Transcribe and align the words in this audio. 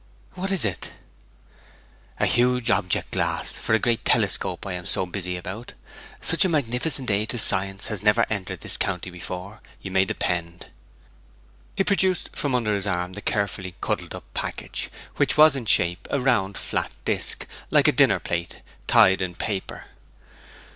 'What 0.33 0.51
is 0.51 0.65
it?' 0.65 0.93
'A 2.19 2.25
huge 2.25 2.71
object 2.71 3.11
glass 3.11 3.51
for 3.51 3.73
the 3.73 3.77
great 3.77 4.03
telescope 4.03 4.65
I 4.65 4.73
am 4.73 4.87
so 4.87 5.05
busy 5.05 5.37
about! 5.37 5.73
Such 6.19 6.43
a 6.43 6.49
magnificent 6.49 7.11
aid 7.11 7.29
to 7.29 7.37
science 7.37 7.85
has 7.85 8.01
never 8.01 8.25
entered 8.27 8.61
this 8.61 8.77
county 8.77 9.11
before, 9.11 9.61
you 9.79 9.91
may 9.91 10.05
depend.' 10.05 10.71
He 11.75 11.83
produced 11.83 12.31
from 12.33 12.55
under 12.55 12.73
his 12.73 12.87
arm 12.87 13.13
the 13.13 13.21
carefully 13.21 13.75
cuddled 13.79 14.15
up 14.15 14.23
package, 14.33 14.89
which 15.17 15.37
was 15.37 15.55
in 15.55 15.67
shape 15.67 16.07
a 16.09 16.19
round 16.19 16.57
flat 16.57 16.91
disk, 17.05 17.45
like 17.69 17.87
a 17.87 17.91
dinner 17.91 18.19
plate, 18.19 18.63
tied 18.87 19.21
in 19.21 19.35
paper. 19.35 19.83